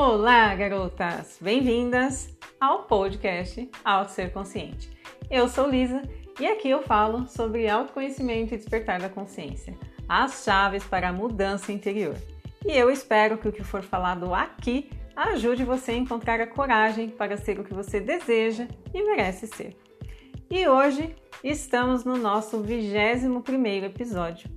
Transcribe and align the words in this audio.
Olá, 0.00 0.54
garotas! 0.54 1.38
Bem-vindas 1.40 2.32
ao 2.60 2.84
podcast 2.84 3.68
Auto 3.84 4.12
Ser 4.12 4.32
Consciente. 4.32 4.88
Eu 5.28 5.48
sou 5.48 5.68
Lisa 5.68 6.02
e 6.38 6.46
aqui 6.46 6.70
eu 6.70 6.84
falo 6.84 7.26
sobre 7.26 7.68
autoconhecimento 7.68 8.54
e 8.54 8.56
despertar 8.56 9.00
da 9.00 9.08
consciência, 9.08 9.76
as 10.08 10.44
chaves 10.44 10.84
para 10.84 11.08
a 11.08 11.12
mudança 11.12 11.72
interior. 11.72 12.14
E 12.64 12.70
eu 12.70 12.88
espero 12.88 13.38
que 13.38 13.48
o 13.48 13.52
que 13.52 13.64
for 13.64 13.82
falado 13.82 14.32
aqui 14.32 14.88
ajude 15.16 15.64
você 15.64 15.90
a 15.90 15.96
encontrar 15.96 16.40
a 16.40 16.46
coragem 16.46 17.08
para 17.08 17.36
ser 17.36 17.58
o 17.58 17.64
que 17.64 17.74
você 17.74 17.98
deseja 17.98 18.68
e 18.94 19.02
merece 19.02 19.48
ser. 19.48 19.76
E 20.48 20.68
hoje 20.68 21.12
estamos 21.42 22.04
no 22.04 22.16
nosso 22.16 22.60
21 22.60 23.42
primeiro 23.42 23.86
episódio 23.86 24.48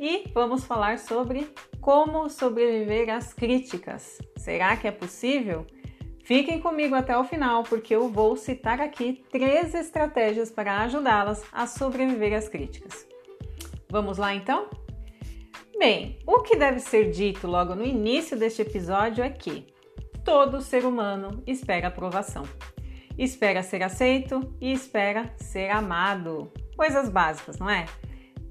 e 0.00 0.24
vamos 0.32 0.64
falar 0.64 0.98
sobre 0.98 1.52
como 1.86 2.28
sobreviver 2.28 3.14
às 3.14 3.32
críticas. 3.32 4.18
Será 4.36 4.76
que 4.76 4.88
é 4.88 4.90
possível? 4.90 5.64
Fiquem 6.24 6.60
comigo 6.60 6.96
até 6.96 7.16
o 7.16 7.22
final, 7.22 7.62
porque 7.62 7.94
eu 7.94 8.08
vou 8.08 8.34
citar 8.34 8.80
aqui 8.80 9.24
três 9.30 9.72
estratégias 9.72 10.50
para 10.50 10.80
ajudá-las 10.80 11.44
a 11.52 11.64
sobreviver 11.64 12.36
às 12.36 12.48
críticas. 12.48 13.06
Vamos 13.88 14.18
lá 14.18 14.34
então? 14.34 14.68
Bem, 15.78 16.18
o 16.26 16.40
que 16.40 16.56
deve 16.56 16.80
ser 16.80 17.12
dito 17.12 17.46
logo 17.46 17.76
no 17.76 17.86
início 17.86 18.36
deste 18.36 18.62
episódio 18.62 19.22
é 19.22 19.30
que 19.30 19.64
todo 20.24 20.60
ser 20.60 20.84
humano 20.84 21.40
espera 21.46 21.86
aprovação. 21.86 22.42
Espera 23.16 23.62
ser 23.62 23.84
aceito 23.84 24.52
e 24.60 24.72
espera 24.72 25.32
ser 25.36 25.70
amado. 25.70 26.50
Coisas 26.76 27.08
básicas, 27.08 27.60
não 27.60 27.70
é? 27.70 27.86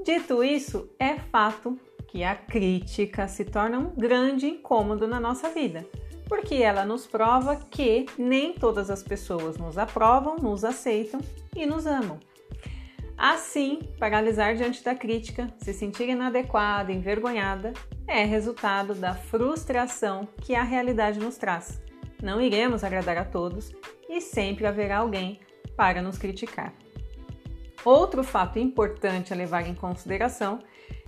Dito 0.05 0.41
isso, 0.41 0.89
é 0.97 1.15
fato 1.15 1.77
que 2.15 2.23
a 2.23 2.33
crítica 2.33 3.27
se 3.27 3.43
torna 3.43 3.77
um 3.77 3.89
grande 3.93 4.47
incômodo 4.47 5.05
na 5.05 5.19
nossa 5.19 5.49
vida, 5.49 5.85
porque 6.29 6.55
ela 6.55 6.85
nos 6.85 7.05
prova 7.05 7.57
que 7.57 8.05
nem 8.17 8.53
todas 8.53 8.89
as 8.89 9.03
pessoas 9.03 9.57
nos 9.57 9.77
aprovam, 9.77 10.37
nos 10.37 10.63
aceitam 10.63 11.19
e 11.53 11.65
nos 11.65 11.85
amam. 11.85 12.17
Assim, 13.17 13.79
paralisar 13.99 14.55
diante 14.55 14.81
da 14.81 14.95
crítica, 14.95 15.53
se 15.57 15.73
sentir 15.73 16.07
inadequada, 16.07 16.89
envergonhada, 16.89 17.73
é 18.07 18.23
resultado 18.23 18.95
da 18.95 19.13
frustração 19.13 20.25
que 20.41 20.55
a 20.55 20.63
realidade 20.63 21.19
nos 21.19 21.35
traz. 21.35 21.81
Não 22.23 22.39
iremos 22.39 22.85
agradar 22.85 23.17
a 23.17 23.25
todos 23.25 23.73
e 24.07 24.21
sempre 24.21 24.65
haverá 24.65 24.99
alguém 24.99 25.41
para 25.75 26.01
nos 26.01 26.17
criticar. 26.17 26.73
Outro 27.83 28.23
fato 28.23 28.57
importante 28.57 29.33
a 29.33 29.35
levar 29.35 29.67
em 29.67 29.75
consideração 29.75 30.59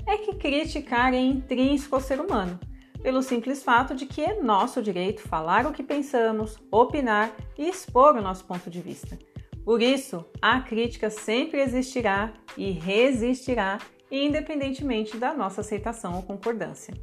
é 0.07 0.17
que 0.17 0.35
criticar 0.35 1.13
é 1.13 1.19
intrínseco 1.19 1.95
ao 1.95 2.01
ser 2.01 2.19
humano, 2.19 2.57
pelo 3.03 3.21
simples 3.21 3.61
fato 3.61 3.93
de 3.93 4.05
que 4.05 4.23
é 4.23 4.41
nosso 4.41 4.81
direito 4.81 5.21
falar 5.21 5.67
o 5.67 5.73
que 5.73 5.83
pensamos, 5.83 6.57
opinar 6.71 7.35
e 7.57 7.67
expor 7.67 8.15
o 8.15 8.21
nosso 8.21 8.45
ponto 8.45 8.69
de 8.69 8.81
vista. 8.81 9.19
Por 9.65 9.81
isso, 9.81 10.25
a 10.41 10.61
crítica 10.61 11.09
sempre 11.09 11.59
existirá 11.59 12.33
e 12.55 12.71
resistirá, 12.71 13.79
independentemente 14.09 15.17
da 15.17 15.33
nossa 15.33 15.59
aceitação 15.59 16.15
ou 16.15 16.23
concordância. 16.23 16.93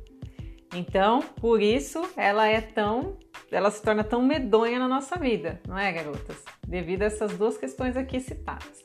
Então, 0.75 1.21
por 1.41 1.61
isso, 1.61 2.03
ela 2.17 2.49
é 2.49 2.63
tão, 2.63 3.19
ela 3.53 3.71
se 3.71 3.83
torna 3.83 4.03
tão 4.03 4.23
medonha 4.23 4.79
na 4.79 4.89
nossa 4.89 5.17
vida, 5.17 5.61
não 5.69 5.79
é, 5.79 5.93
garotas? 5.93 6.43
Devido 6.67 7.03
a 7.03 7.07
essas 7.07 7.37
duas 7.37 7.59
questões 7.59 7.99
aqui 7.99 8.19
citadas. 8.19 8.83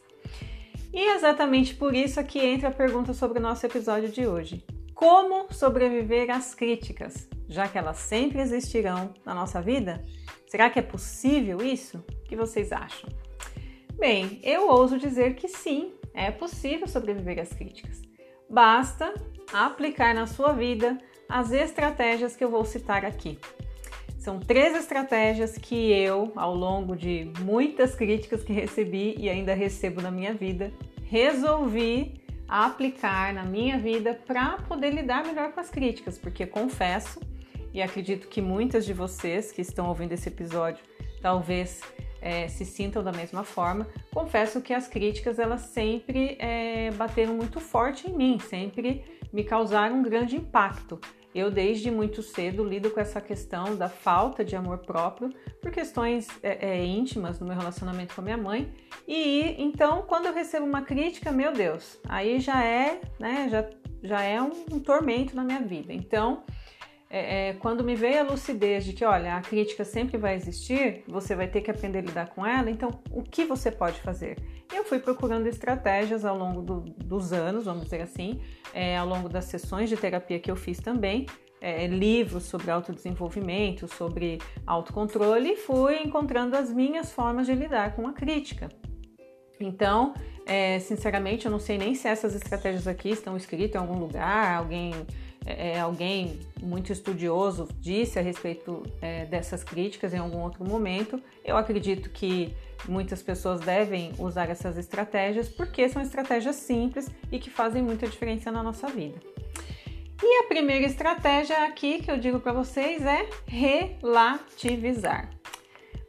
E 0.91 0.99
é 0.99 1.15
exatamente 1.15 1.75
por 1.75 1.93
isso 1.93 2.19
aqui 2.19 2.39
entra 2.39 2.69
a 2.69 2.71
pergunta 2.71 3.13
sobre 3.13 3.37
o 3.37 3.41
nosso 3.41 3.65
episódio 3.65 4.09
de 4.09 4.25
hoje. 4.25 4.65
Como 4.95 5.47
sobreviver 5.53 6.31
às 6.31 6.55
críticas, 6.55 7.29
já 7.47 7.67
que 7.67 7.77
elas 7.77 7.97
sempre 7.97 8.41
existirão 8.41 9.13
na 9.23 9.33
nossa 9.33 9.61
vida? 9.61 10.03
Será 10.47 10.69
que 10.69 10.79
é 10.79 10.81
possível 10.81 11.61
isso? 11.61 11.97
O 11.97 12.23
que 12.23 12.35
vocês 12.35 12.71
acham? 12.71 13.09
Bem, 13.97 14.39
eu 14.43 14.67
ouso 14.67 14.97
dizer 14.97 15.35
que 15.35 15.47
sim, 15.47 15.93
é 16.13 16.31
possível 16.31 16.87
sobreviver 16.87 17.39
às 17.39 17.53
críticas. 17.53 18.01
Basta 18.49 19.13
aplicar 19.53 20.15
na 20.15 20.25
sua 20.25 20.53
vida 20.53 20.97
as 21.29 21.51
estratégias 21.51 22.35
que 22.35 22.43
eu 22.43 22.49
vou 22.49 22.65
citar 22.65 23.05
aqui. 23.05 23.37
São 24.19 24.37
três 24.37 24.75
estratégias 24.75 25.57
que 25.57 25.91
eu, 25.91 26.33
ao 26.35 26.53
longo 26.53 26.93
de 26.93 27.31
muitas 27.39 27.95
críticas 27.95 28.43
que 28.43 28.51
recebi 28.51 29.15
e 29.17 29.29
ainda 29.29 29.53
recebo 29.53 30.01
na 30.01 30.11
minha 30.11 30.33
vida, 30.33 30.73
resolvi 31.09 32.21
aplicar 32.47 33.33
na 33.33 33.43
minha 33.43 33.79
vida 33.79 34.13
para 34.13 34.57
poder 34.59 34.91
lidar 34.91 35.25
melhor 35.25 35.51
com 35.51 35.59
as 35.59 35.69
críticas, 35.69 36.17
porque 36.17 36.45
confesso 36.45 37.19
e 37.73 37.81
acredito 37.81 38.27
que 38.27 38.41
muitas 38.41 38.85
de 38.85 38.93
vocês 38.93 39.51
que 39.51 39.61
estão 39.61 39.87
ouvindo 39.87 40.11
esse 40.13 40.29
episódio 40.29 40.83
talvez 41.21 41.81
é, 42.21 42.47
se 42.47 42.63
sintam 42.63 43.03
da 43.03 43.11
mesma 43.11 43.43
forma. 43.43 43.87
Confesso 44.13 44.61
que 44.61 44.73
as 44.73 44.87
críticas 44.87 45.39
elas 45.39 45.61
sempre 45.61 46.37
é, 46.39 46.91
bateram 46.91 47.33
muito 47.33 47.59
forte 47.59 48.09
em 48.09 48.15
mim, 48.15 48.39
sempre 48.39 49.03
me 49.33 49.43
causaram 49.43 49.97
um 49.97 50.03
grande 50.03 50.35
impacto. 50.35 50.99
Eu, 51.33 51.51
desde 51.51 51.91
muito 51.91 52.23
cedo, 52.23 52.63
lido 52.63 52.89
com 52.89 52.99
essa 52.99 53.21
questão 53.21 53.75
da 53.75 53.87
falta 53.87 54.43
de 54.43 54.55
amor 54.55 54.79
próprio 54.79 55.29
por 55.61 55.71
questões 55.71 56.27
é, 56.41 56.69
é, 56.71 56.85
íntimas 56.85 57.39
no 57.39 57.45
meu 57.45 57.55
relacionamento 57.55 58.15
com 58.15 58.21
a 58.21 58.23
minha 58.23 58.37
mãe. 58.37 58.73
E 59.07 59.55
então, 59.61 60.03
quando 60.07 60.25
eu 60.25 60.33
recebo 60.33 60.65
uma 60.65 60.81
crítica, 60.81 61.31
meu 61.31 61.51
Deus, 61.51 61.99
aí 62.07 62.39
já 62.39 62.63
é, 62.63 62.99
né, 63.19 63.47
já, 63.49 63.69
já 64.01 64.21
é 64.21 64.41
um, 64.41 64.51
um 64.71 64.79
tormento 64.79 65.35
na 65.35 65.43
minha 65.43 65.61
vida. 65.61 65.93
Então, 65.93 66.43
é, 67.09 67.49
é, 67.49 67.53
quando 67.53 67.83
me 67.83 67.95
veio 67.95 68.19
a 68.19 68.23
lucidez 68.23 68.85
de 68.85 68.93
que, 68.93 69.03
olha, 69.03 69.35
a 69.35 69.41
crítica 69.41 69.83
sempre 69.83 70.17
vai 70.17 70.35
existir, 70.35 71.03
você 71.07 71.35
vai 71.35 71.47
ter 71.47 71.61
que 71.61 71.71
aprender 71.71 71.99
a 71.99 72.01
lidar 72.01 72.29
com 72.29 72.45
ela, 72.45 72.69
então 72.69 73.01
o 73.11 73.23
que 73.23 73.45
você 73.45 73.71
pode 73.71 73.99
fazer? 74.01 74.37
Eu 74.71 74.83
fui 74.83 74.99
procurando 74.99 75.47
estratégias 75.47 76.23
ao 76.23 76.37
longo 76.37 76.61
do, 76.61 76.81
dos 76.81 77.33
anos, 77.33 77.65
vamos 77.65 77.85
dizer 77.85 78.01
assim, 78.01 78.39
é, 78.73 78.95
ao 78.95 79.07
longo 79.07 79.27
das 79.27 79.45
sessões 79.45 79.89
de 79.89 79.97
terapia 79.97 80.39
que 80.39 80.51
eu 80.51 80.55
fiz 80.55 80.77
também, 80.79 81.25
é, 81.59 81.87
livros 81.87 82.43
sobre 82.43 82.69
autodesenvolvimento, 82.69 83.87
sobre 83.87 84.37
autocontrole, 84.67 85.53
e 85.53 85.57
fui 85.57 86.03
encontrando 86.03 86.55
as 86.55 86.71
minhas 86.71 87.11
formas 87.11 87.47
de 87.47 87.55
lidar 87.55 87.95
com 87.95 88.07
a 88.07 88.13
crítica. 88.13 88.69
Então, 89.59 90.13
é, 90.45 90.79
sinceramente, 90.79 91.47
eu 91.47 91.51
não 91.51 91.59
sei 91.59 91.77
nem 91.77 91.95
se 91.95 92.07
essas 92.07 92.35
estratégias 92.35 92.87
aqui 92.87 93.09
estão 93.09 93.35
escritas 93.35 93.75
em 93.75 93.85
algum 93.85 93.99
lugar, 93.99 94.57
alguém 94.57 94.93
é, 95.57 95.79
alguém 95.79 96.39
muito 96.61 96.91
estudioso 96.91 97.67
disse 97.79 98.19
a 98.19 98.21
respeito 98.21 98.83
é, 99.01 99.25
dessas 99.25 99.63
críticas 99.63 100.13
em 100.13 100.17
algum 100.17 100.39
outro 100.39 100.63
momento. 100.63 101.21
Eu 101.43 101.57
acredito 101.57 102.09
que 102.09 102.53
muitas 102.87 103.21
pessoas 103.21 103.59
devem 103.61 104.13
usar 104.17 104.49
essas 104.49 104.77
estratégias 104.77 105.49
porque 105.49 105.87
são 105.89 106.01
estratégias 106.01 106.55
simples 106.55 107.09
e 107.31 107.39
que 107.39 107.49
fazem 107.49 107.81
muita 107.81 108.07
diferença 108.07 108.51
na 108.51 108.61
nossa 108.61 108.87
vida. 108.87 109.19
E 110.21 110.43
a 110.43 110.47
primeira 110.47 110.85
estratégia 110.85 111.65
aqui 111.65 112.01
que 112.01 112.11
eu 112.11 112.17
digo 112.17 112.39
para 112.39 112.51
vocês 112.51 113.05
é 113.05 113.29
relativizar. 113.47 115.29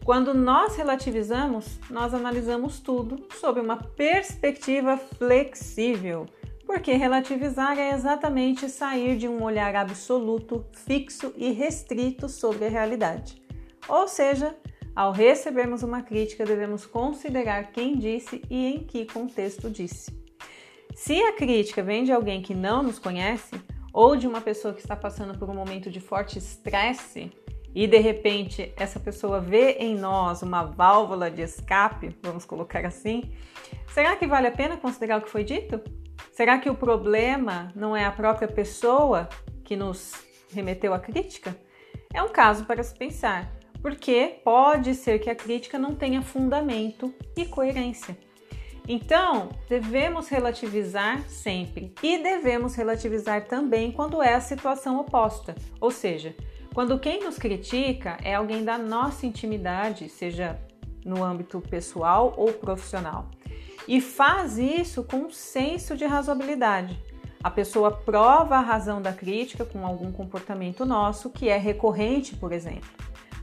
Quando 0.05 0.35
nós 0.35 0.77
relativizamos, 0.77 1.79
nós 1.89 2.13
analisamos 2.13 2.81
tudo 2.81 3.27
sob 3.39 3.61
uma 3.61 3.77
perspectiva 3.77 4.97
flexível 4.97 6.27
porque 6.71 6.93
relativizar 6.93 7.77
é 7.81 7.91
exatamente 7.91 8.69
sair 8.69 9.17
de 9.17 9.27
um 9.27 9.43
olhar 9.43 9.75
absoluto, 9.75 10.65
fixo 10.73 11.35
e 11.37 11.51
restrito 11.51 12.29
sobre 12.29 12.67
a 12.67 12.69
realidade. 12.69 13.43
Ou 13.89 14.07
seja, 14.07 14.57
ao 14.95 15.11
recebermos 15.11 15.83
uma 15.83 16.01
crítica, 16.01 16.45
devemos 16.45 16.87
considerar 16.87 17.73
quem 17.73 17.99
disse 17.99 18.41
e 18.49 18.67
em 18.67 18.85
que 18.85 19.05
contexto 19.05 19.69
disse. 19.69 20.17
Se 20.95 21.21
a 21.21 21.33
crítica 21.33 21.83
vem 21.83 22.05
de 22.05 22.13
alguém 22.13 22.41
que 22.41 22.55
não 22.55 22.85
nos 22.85 23.01
conhece 23.01 23.61
ou 23.93 24.15
de 24.15 24.29
uma 24.29 24.41
pessoa 24.41 24.73
que 24.73 24.81
está 24.81 24.95
passando 24.95 25.37
por 25.37 25.51
um 25.51 25.55
momento 25.55 25.91
de 25.91 25.99
forte 25.99 26.39
estresse 26.39 27.33
e 27.75 27.89
de 27.89 27.99
repente 27.99 28.73
essa 28.77 29.01
pessoa 29.01 29.41
vê 29.41 29.73
em 29.73 29.97
nós 29.97 30.41
uma 30.41 30.63
válvula 30.63 31.33
de 31.33 31.43
escape, 31.43 32.17
vamos 32.23 32.45
colocar 32.45 32.87
assim, 32.87 33.33
será 33.93 34.15
que 34.15 34.29
vale 34.29 34.47
a 34.47 34.53
pena 34.53 34.77
considerar 34.77 35.19
o 35.19 35.23
que 35.23 35.31
foi 35.31 35.43
dito? 35.43 35.81
Será 36.31 36.59
que 36.59 36.71
o 36.71 36.75
problema 36.75 37.73
não 37.75 37.97
é 37.97 38.05
a 38.05 38.13
própria 38.13 38.49
pessoa 38.49 39.29
que 39.65 39.77
nos 39.77 40.15
remeteu 40.53 40.95
à 40.95 40.99
crítica? 40.99 41.57
É 42.15 42.23
um 42.23 42.29
caso 42.29 42.65
para 42.65 42.83
se 42.83 42.95
pensar, 42.95 43.51
porque 43.83 44.41
pode 44.45 44.95
ser 44.95 45.19
que 45.19 45.29
a 45.29 45.35
crítica 45.35 45.79
não 45.79 45.95
tenha 45.95 46.23
fundamento 46.23 47.13
e 47.37 47.45
coerência. 47.45 48.17
Então, 48.89 49.51
devemos 49.69 50.29
relativizar 50.29 51.29
sempre 51.29 51.93
e 52.03 52.19
devemos 52.19 52.75
relativizar 52.75 53.47
também 53.47 53.93
quando 53.93 54.23
é 54.23 54.35
a 54.35 54.41
situação 54.41 54.99
oposta, 54.99 55.55
ou 55.81 55.91
seja, 55.91 56.35
quando 56.73 56.99
quem 56.99 57.23
nos 57.23 57.37
critica 57.37 58.17
é 58.23 58.35
alguém 58.35 58.65
da 58.65 58.79
nossa 58.79 59.27
intimidade, 59.27 60.09
seja 60.09 60.59
no 61.05 61.23
âmbito 61.23 61.61
pessoal 61.61 62.35
ou 62.37 62.53
profissional 62.53 63.29
e 63.87 64.01
faz 64.01 64.59
isso 64.59 65.05
com 65.05 65.19
um 65.19 65.31
senso 65.31 65.97
de 65.97 66.05
razoabilidade. 66.05 66.99
A 67.43 67.51
pessoa 67.51 67.91
prova 67.91 68.57
a 68.57 68.61
razão 68.61 69.01
da 69.01 69.13
crítica 69.13 69.65
com 69.65 69.87
algum 69.87 70.13
comportamento 70.13 70.85
nosso 70.85 71.31
que 71.31 71.49
é 71.49 71.57
recorrente, 71.57 72.37
por 72.37 72.53
exemplo. 72.53 72.91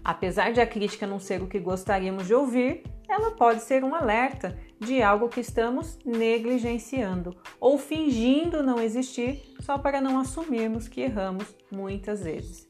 Apesar 0.03 0.53
de 0.53 0.61
a 0.61 0.67
crítica 0.67 1.07
não 1.07 1.19
ser 1.19 1.41
o 1.41 1.47
que 1.47 1.59
gostaríamos 1.59 2.27
de 2.27 2.33
ouvir, 2.33 2.83
ela 3.09 3.31
pode 3.31 3.61
ser 3.63 3.83
um 3.83 3.95
alerta 3.95 4.57
de 4.79 5.01
algo 5.01 5.29
que 5.29 5.39
estamos 5.39 5.97
negligenciando 6.05 7.35
ou 7.59 7.77
fingindo 7.77 8.61
não 8.61 8.79
existir 8.79 9.41
só 9.61 9.77
para 9.77 9.99
não 9.99 10.19
assumirmos 10.19 10.87
que 10.87 11.01
erramos 11.01 11.55
muitas 11.71 12.23
vezes. 12.23 12.67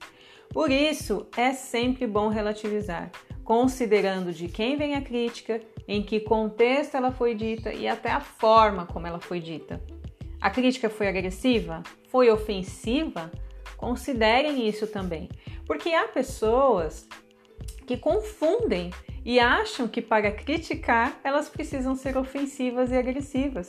Por 0.50 0.72
isso, 0.72 1.28
é 1.36 1.52
sempre 1.52 2.08
bom 2.08 2.30
relativizar, 2.30 3.12
considerando 3.44 4.32
de 4.32 4.48
quem 4.48 4.78
vem 4.78 4.96
a 4.96 5.02
crítica, 5.02 5.62
em 5.88 6.04
que 6.04 6.20
contexto 6.20 6.96
ela 6.96 7.12
foi 7.12 7.34
dita 7.34 7.74
e 7.74 7.88
até 7.88 8.12
a 8.12 8.20
forma 8.20 8.86
como 8.86 9.08
ela 9.08 9.20
foi 9.20 9.40
dita. 9.40 9.82
A 10.42 10.50
crítica 10.50 10.90
foi 10.90 11.08
agressiva? 11.08 11.82
Foi 12.10 12.30
ofensiva? 12.30 13.32
Considerem 13.78 14.68
isso 14.68 14.88
também, 14.88 15.30
porque 15.66 15.90
há 15.90 16.08
pessoas 16.08 17.08
que 17.86 17.96
confundem 17.96 18.92
e 19.24 19.40
acham 19.40 19.88
que 19.88 20.02
para 20.02 20.32
criticar 20.32 21.20
elas 21.24 21.50
precisam 21.50 21.96
ser 21.96 22.18
ofensivas 22.18 22.92
e 22.92 22.96
agressivas. 22.96 23.68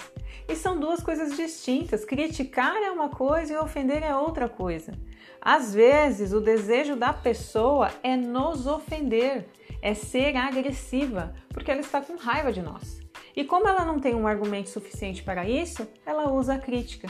E 0.48 0.54
são 0.54 0.78
duas 0.78 1.02
coisas 1.02 1.36
distintas. 1.36 2.04
Criticar 2.04 2.76
é 2.76 2.90
uma 2.90 3.08
coisa 3.08 3.54
e 3.54 3.56
ofender 3.56 4.02
é 4.04 4.14
outra 4.14 4.48
coisa. 4.48 4.92
Às 5.40 5.74
vezes, 5.74 6.32
o 6.32 6.40
desejo 6.40 6.94
da 6.94 7.12
pessoa 7.12 7.90
é 8.02 8.16
nos 8.16 8.66
ofender, 8.66 9.48
é 9.80 9.94
ser 9.94 10.36
agressiva, 10.36 11.34
porque 11.50 11.70
ela 11.70 11.80
está 11.80 12.00
com 12.00 12.16
raiva 12.16 12.52
de 12.52 12.62
nós. 12.62 13.00
E 13.36 13.44
como 13.44 13.68
ela 13.68 13.84
não 13.84 14.00
tem 14.00 14.14
um 14.14 14.26
argumento 14.26 14.70
suficiente 14.70 15.22
para 15.22 15.48
isso, 15.48 15.88
ela 16.04 16.30
usa 16.30 16.54
a 16.54 16.58
crítica. 16.58 17.08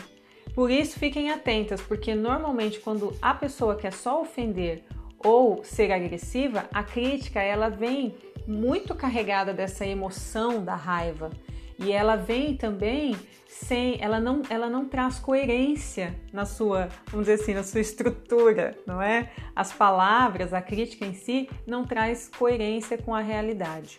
Por 0.55 0.71
isso, 0.71 0.99
fiquem 0.99 1.31
atentas, 1.31 1.81
porque 1.81 2.15
normalmente 2.15 2.81
quando 2.81 3.17
a 3.23 3.33
pessoa 3.33 3.77
quer 3.77 3.93
só 3.93 4.21
ofender 4.21 4.85
ou 5.19 5.63
ser 5.65 5.93
agressiva, 5.93 6.69
a 6.73 6.83
crítica 6.83 7.41
ela 7.41 7.69
vem 7.69 8.15
muito 8.47 8.95
carregada 8.95 9.53
dessa 9.53 9.87
emoção 9.87 10.65
da 10.65 10.75
raiva 10.75 11.31
e 11.79 11.93
ela 11.93 12.17
vem 12.17 12.57
também 12.57 13.17
sem, 13.49 14.01
ela 14.01 14.21
não, 14.21 14.43
ela 14.51 14.69
não 14.69 14.89
traz 14.89 15.19
coerência 15.19 16.15
na 16.33 16.45
sua, 16.45 16.89
vamos 17.11 17.27
dizer 17.27 17.43
assim, 17.43 17.55
na 17.55 17.63
sua 17.63 17.81
estrutura, 17.81 18.77
não 18.87 19.01
é? 19.01 19.31
As 19.55 19.73
palavras, 19.73 20.53
a 20.53 20.61
crítica 20.61 21.05
em 21.05 21.15
si 21.15 21.49
não 21.67 21.85
traz 21.85 22.31
coerência 22.37 22.99
com 22.99 23.15
a 23.15 23.21
realidade. 23.21 23.99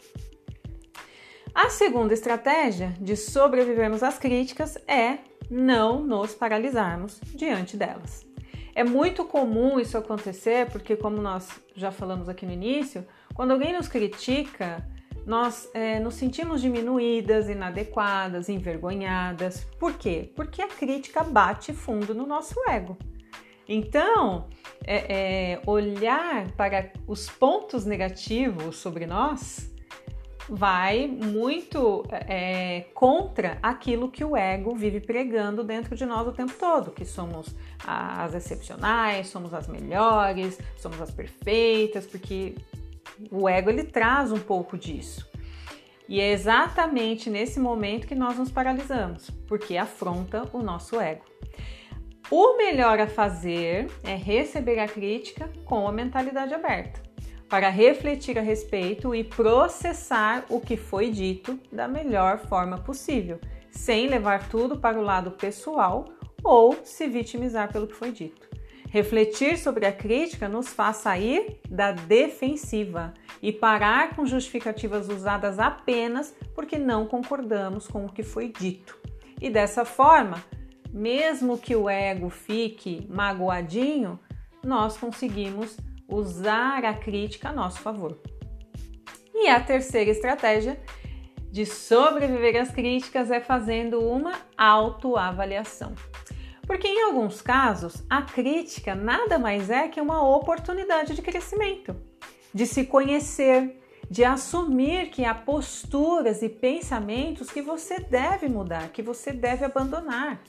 A 1.54 1.70
segunda 1.70 2.14
estratégia 2.14 2.94
de 3.02 3.16
sobrevivermos 3.16 4.04
às 4.04 4.18
críticas 4.18 4.78
é 4.88 5.18
não 5.50 6.04
nos 6.04 6.34
paralisarmos 6.34 7.20
diante 7.36 7.76
delas. 7.76 8.26
É 8.76 8.84
muito 8.84 9.26
comum 9.26 9.80
isso 9.80 9.98
acontecer 9.98 10.70
porque, 10.70 10.96
como 10.96 11.22
nós 11.22 11.50
já 11.76 11.92
falamos 11.92 12.30
aqui 12.30 12.46
no 12.46 12.54
início, 12.54 13.06
quando 13.34 13.52
alguém 13.52 13.74
nos 13.74 13.88
critica, 13.88 14.88
nós 15.30 15.70
é, 15.76 16.00
nos 16.00 16.16
sentimos 16.16 16.60
diminuídas, 16.60 17.50
inadequadas, 17.50 18.50
envergonhadas. 18.50 19.64
Por 19.80 19.94
quê? 19.94 20.32
Porque 20.36 20.60
a 20.60 20.68
crítica 20.68 21.24
bate 21.24 21.72
fundo 21.72 22.16
no 22.16 22.26
nosso 22.26 22.56
ego. 22.68 22.98
Então, 23.68 24.50
é, 24.84 25.54
é, 25.54 25.62
olhar 25.68 26.52
para 26.54 26.92
os 27.06 27.30
pontos 27.30 27.86
negativos 27.86 28.78
sobre 28.78 29.06
nós 29.06 29.72
vai 30.50 31.06
muito 31.06 32.04
é, 32.10 32.88
contra 32.96 33.60
aquilo 33.62 34.10
que 34.10 34.26
o 34.26 34.36
ego 34.36 34.76
vive 34.76 35.00
pregando 35.00 35.64
dentro 35.64 35.96
de 35.96 36.08
nós 36.08 36.28
o 36.28 36.32
tempo 36.32 36.54
todo, 36.60 36.90
que 36.90 37.06
somos 37.06 37.56
as 37.86 38.34
excepcionais, 38.34 39.28
somos 39.28 39.54
as 39.54 39.68
melhores, 39.68 40.58
somos 40.76 41.00
as 41.00 41.12
perfeitas, 41.12 42.08
porque 42.08 42.56
o 43.32 43.48
ego 43.48 43.70
ele 43.70 43.84
traz 43.84 44.32
um 44.32 44.40
pouco 44.40 44.78
disso. 44.78 45.28
E 46.08 46.20
é 46.20 46.32
exatamente 46.32 47.30
nesse 47.30 47.60
momento 47.60 48.08
que 48.08 48.16
nós 48.16 48.38
nos 48.38 48.52
paralisamos, 48.52 49.30
porque 49.48 49.78
afronta 49.78 50.50
o 50.52 50.62
nosso 50.62 51.00
ego. 51.00 51.24
O 52.32 52.58
melhor 52.58 53.00
a 53.00 53.08
fazer 53.08 53.88
é 54.04 54.16
receber 54.16 54.80
a 54.80 54.88
crítica 54.88 55.50
com 55.66 55.88
a 55.88 55.92
mentalidade 55.92 56.54
aberta 56.54 57.02
para 57.50 57.70
refletir 57.70 58.38
a 58.38 58.42
respeito 58.42 59.14
e 59.16 59.24
processar 59.24 60.46
o 60.50 60.62
que 60.62 60.78
foi 60.78 61.10
dito 61.10 61.60
da 61.72 61.88
melhor 61.88 62.38
forma 62.38 62.78
possível, 62.78 63.40
sem 63.72 64.08
levar 64.08 64.48
tudo 64.50 64.78
para 64.78 65.00
o 65.00 65.04
lado 65.04 65.32
pessoal 65.32 66.06
ou 66.44 66.78
se 66.84 67.08
vitimizar 67.08 67.74
pelo 67.74 67.88
que 67.88 67.96
foi 67.96 68.12
dito. 68.12 68.49
Refletir 68.90 69.58
sobre 69.58 69.86
a 69.86 69.92
crítica 69.92 70.50
nos 70.50 70.70
faz 70.70 70.98
sair 70.98 71.60
da 71.70 71.92
defensiva 71.92 73.14
e 73.42 73.52
parar 73.52 74.16
com 74.16 74.26
justificativas 74.26 75.08
usadas 75.10 75.60
apenas 75.60 76.36
porque 76.56 76.80
não 76.80 77.06
concordamos 77.06 77.88
com 77.88 78.06
o 78.06 78.12
que 78.12 78.24
foi 78.24 78.50
dito. 78.50 78.98
E 79.40 79.50
dessa 79.50 79.86
forma, 79.86 80.44
mesmo 80.92 81.58
que 81.58 81.76
o 81.76 81.88
ego 81.88 82.30
fique 82.30 83.08
magoadinho, 83.10 84.20
nós 84.66 84.98
conseguimos 84.98 85.78
usar 86.08 86.84
a 86.84 86.94
crítica 86.94 87.50
a 87.50 87.54
nosso 87.54 87.80
favor. 87.80 88.20
E 89.36 89.48
a 89.48 89.60
terceira 89.60 90.10
estratégia 90.10 90.82
de 91.52 91.64
sobreviver 91.66 92.60
às 92.60 92.72
críticas 92.72 93.30
é 93.30 93.40
fazendo 93.40 94.00
uma 94.00 94.34
autoavaliação. 94.58 95.94
Porque 96.70 96.88
em 96.88 97.02
alguns 97.02 97.42
casos, 97.42 98.04
a 98.08 98.22
crítica 98.22 98.94
nada 98.94 99.40
mais 99.40 99.72
é 99.72 99.88
que 99.88 100.00
uma 100.00 100.22
oportunidade 100.22 101.16
de 101.16 101.22
crescimento, 101.24 101.96
de 102.54 102.68
se 102.68 102.86
conhecer, 102.86 103.82
de 104.08 104.24
assumir 104.24 105.10
que 105.10 105.26
há 105.26 105.34
posturas 105.34 106.44
e 106.44 106.48
pensamentos 106.48 107.50
que 107.50 107.60
você 107.60 108.00
deve 108.00 108.48
mudar, 108.48 108.90
que 108.90 109.02
você 109.02 109.34
deve 109.34 109.66
abandonar. 109.66 110.44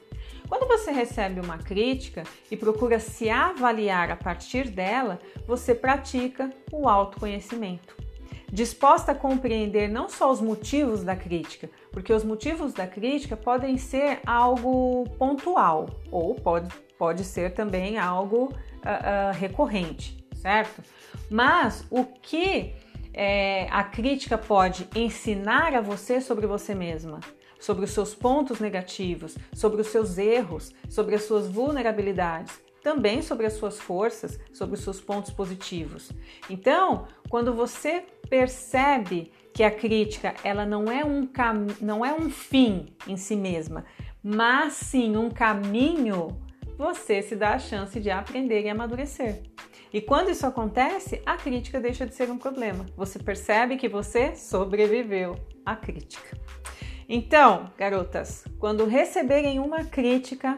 Quando 0.47 0.69
você 0.69 0.91
recebe 0.91 1.41
uma 1.41 1.57
crítica 1.57 2.25
e 2.51 2.57
procura 2.57 3.01
se 3.01 3.31
avaliar 3.31 4.11
a 4.11 4.17
partir 4.17 4.69
dela, 4.69 5.19
você 5.47 5.75
pratica 5.75 6.51
o 6.71 6.87
autoconhecimento. 6.87 7.97
Disposta 8.53 9.13
a 9.13 9.15
compreender 9.15 9.89
não 9.89 10.09
só 10.09 10.31
os 10.31 10.41
motivos 10.41 11.05
da 11.05 11.15
crítica, 11.15 11.71
porque 11.93 12.13
os 12.13 12.25
motivos 12.25 12.73
da 12.73 12.87
crítica 12.87 13.37
podem 13.37 13.79
ser 13.79 14.21
algo 14.27 15.05
pontual 15.19 15.89
ou 16.11 16.35
pode, 16.35 16.69
pode 16.99 17.25
ser 17.25 17.55
também 17.55 17.99
algo 17.99 18.47
uh, 18.47 18.51
uh, 18.51 19.33
recorrente, 19.33 20.25
certo? 20.35 20.83
Mas 21.31 21.85
o 21.91 22.05
que 22.05 22.75
é, 23.15 23.69
a 23.71 23.85
crítica 23.85 24.37
pode 24.37 24.89
ensinar 24.95 25.75
a 25.75 25.81
você 25.81 26.21
sobre 26.21 26.47
você 26.47 26.75
mesma? 26.75 27.21
sobre 27.61 27.85
os 27.85 27.91
seus 27.91 28.15
pontos 28.15 28.59
negativos, 28.59 29.37
sobre 29.53 29.83
os 29.83 29.89
seus 29.89 30.17
erros, 30.17 30.73
sobre 30.89 31.15
as 31.15 31.25
suas 31.25 31.47
vulnerabilidades, 31.47 32.59
também 32.83 33.21
sobre 33.21 33.47
as 33.47 33.53
suas 33.53 33.79
forças, 33.79 34.41
sobre 34.53 34.75
os 34.75 34.81
seus 34.81 34.99
pontos 34.99 35.31
positivos. 35.31 36.11
Então, 36.49 37.07
quando 37.29 37.53
você 37.53 38.05
percebe 38.31 39.33
que 39.53 39.65
a 39.65 39.71
crítica 39.71 40.35
ela 40.45 40.65
não 40.65 40.91
é 40.91 41.05
um 41.05 41.27
cam... 41.27 41.67
não 41.81 42.05
é 42.07 42.15
um 42.15 42.31
fim 42.31 42.87
em 43.07 43.17
si 43.17 43.35
mesma, 43.35 43.85
mas 44.23 44.75
sim 44.75 45.17
um 45.17 45.29
caminho, 45.29 46.41
você 46.79 47.21
se 47.21 47.35
dá 47.37 47.55
a 47.55 47.59
chance 47.59 47.99
de 48.01 48.11
aprender 48.11 48.63
e 48.63 48.71
amadurecer. 48.71 49.43
E 49.93 50.01
quando 50.01 50.31
isso 50.31 50.47
acontece, 50.47 51.21
a 51.27 51.37
crítica 51.37 51.81
deixa 51.81 52.07
de 52.07 52.15
ser 52.15 52.31
um 52.31 52.39
problema. 52.39 52.87
Você 52.97 53.19
percebe 53.19 53.77
que 53.77 53.89
você 53.89 54.37
sobreviveu 54.37 55.37
à 55.67 55.75
crítica. 55.75 56.39
Então, 57.09 57.73
garotas, 57.77 58.45
quando 58.61 58.87
receberem 58.87 59.59
uma 59.59 59.85
crítica, 59.85 60.57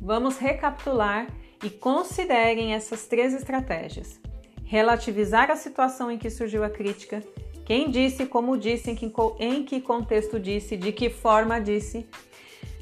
vamos 0.00 0.38
recapitular 0.38 1.26
e 1.64 1.68
considerem 1.68 2.72
essas 2.72 3.06
três 3.06 3.34
estratégias: 3.34 4.20
relativizar 4.68 5.50
a 5.50 5.56
situação 5.56 6.10
em 6.10 6.18
que 6.18 6.28
surgiu 6.28 6.62
a 6.62 6.68
crítica, 6.68 7.24
quem 7.64 7.90
disse, 7.90 8.26
como 8.26 8.56
disse, 8.56 8.90
em 8.90 8.94
que, 8.94 9.10
em 9.40 9.64
que 9.64 9.80
contexto 9.80 10.38
disse, 10.38 10.76
de 10.76 10.92
que 10.92 11.08
forma 11.08 11.58
disse, 11.58 12.06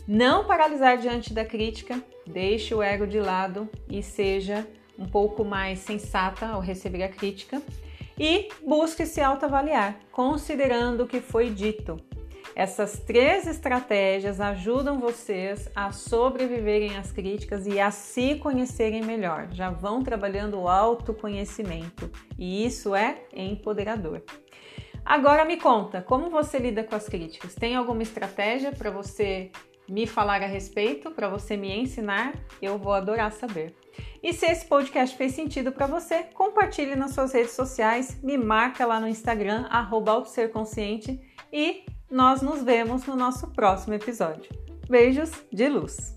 não 0.06 0.44
paralisar 0.44 0.98
diante 0.98 1.32
da 1.32 1.44
crítica, 1.44 2.02
deixe 2.26 2.74
o 2.74 2.82
ego 2.82 3.06
de 3.06 3.20
lado 3.20 3.68
e 3.88 4.02
seja 4.02 4.66
um 4.98 5.06
pouco 5.06 5.44
mais 5.44 5.78
sensata 5.78 6.46
ao 6.46 6.60
receber 6.60 7.04
a 7.04 7.08
crítica. 7.08 7.62
E 8.18 8.48
busque 8.66 9.06
se 9.06 9.20
autoavaliar, 9.20 10.00
considerando 10.10 11.04
o 11.04 11.06
que 11.06 11.20
foi 11.20 11.50
dito, 11.50 12.00
essas 12.56 12.98
três 12.98 13.46
estratégias 13.46 14.40
ajudam 14.40 14.98
vocês 14.98 15.70
a 15.76 15.92
sobreviverem 15.92 16.96
às 16.96 17.12
críticas 17.12 17.66
e 17.66 17.78
a 17.78 17.90
se 17.90 18.36
conhecerem 18.36 19.02
melhor. 19.02 19.48
Já 19.52 19.68
vão 19.68 20.02
trabalhando 20.02 20.58
o 20.58 20.66
autoconhecimento 20.66 22.10
e 22.38 22.64
isso 22.64 22.94
é 22.94 23.24
empoderador. 23.30 24.22
Agora 25.04 25.44
me 25.44 25.58
conta, 25.58 26.00
como 26.00 26.30
você 26.30 26.58
lida 26.58 26.82
com 26.82 26.94
as 26.94 27.06
críticas? 27.06 27.54
Tem 27.54 27.76
alguma 27.76 28.02
estratégia 28.02 28.72
para 28.72 28.90
você 28.90 29.52
me 29.86 30.06
falar 30.06 30.42
a 30.42 30.46
respeito, 30.46 31.10
para 31.10 31.28
você 31.28 31.58
me 31.58 31.70
ensinar? 31.70 32.32
Eu 32.62 32.78
vou 32.78 32.94
adorar 32.94 33.32
saber. 33.32 33.76
E 34.22 34.32
se 34.32 34.46
esse 34.46 34.64
podcast 34.64 35.14
fez 35.14 35.32
sentido 35.32 35.72
para 35.72 35.86
você, 35.86 36.22
compartilhe 36.32 36.96
nas 36.96 37.12
suas 37.12 37.34
redes 37.34 37.52
sociais, 37.52 38.18
me 38.22 38.38
marca 38.38 38.86
lá 38.86 38.98
no 38.98 39.06
Instagram, 39.06 39.66
arroba 39.68 40.24
e 41.52 41.84
nós 42.10 42.42
nos 42.42 42.62
vemos 42.62 43.06
no 43.06 43.16
nosso 43.16 43.48
próximo 43.48 43.94
episódio. 43.94 44.50
Beijos 44.88 45.32
de 45.52 45.68
luz! 45.68 46.14